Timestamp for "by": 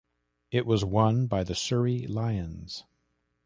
1.27-1.43